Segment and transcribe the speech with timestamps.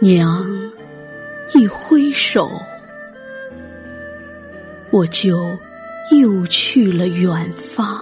[0.00, 0.44] 娘
[1.54, 2.50] 一挥手，
[4.90, 5.56] 我就
[6.10, 8.00] 又去了远方。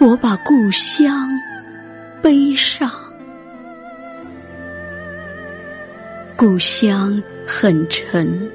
[0.00, 1.28] 我把故乡
[2.22, 2.90] 背上，
[6.36, 8.50] 故乡很沉，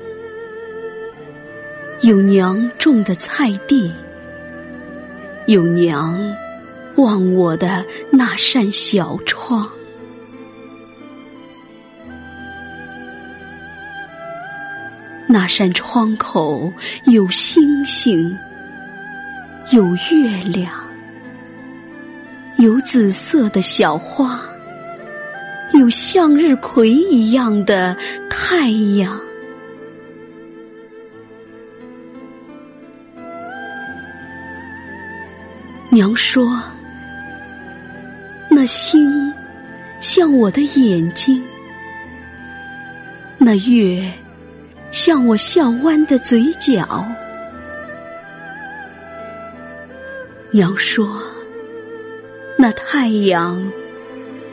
[2.02, 3.94] 有娘种的菜地，
[5.46, 6.18] 有娘
[6.98, 9.68] 望我的那扇小窗，
[15.28, 16.72] 那扇窗口
[17.06, 18.38] 有星星，
[19.72, 20.72] 有月亮。
[22.58, 24.42] 有紫色的小花，
[25.74, 27.96] 有向日葵一样的
[28.32, 29.22] 太阳。
[35.92, 36.60] 娘说
[38.60, 39.32] ：“那星
[40.02, 41.40] 像我的眼睛，
[43.38, 44.12] 那月
[44.90, 47.08] 像我笑弯的嘴角。”
[50.50, 51.08] 娘说。
[52.58, 53.72] 那太阳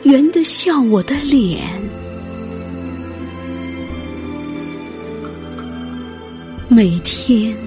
[0.03, 1.67] 圆得像我的脸，
[6.67, 7.57] 每天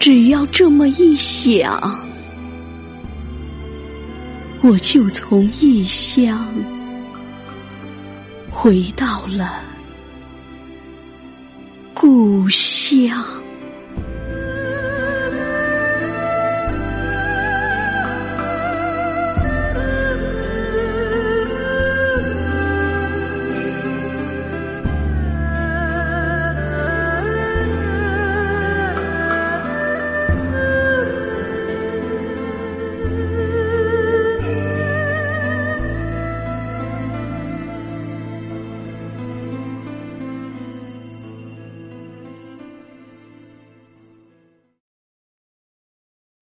[0.00, 1.94] 只要这么一想，
[4.66, 6.48] 我就从异乡
[8.50, 9.60] 回到了
[11.92, 13.43] 故乡。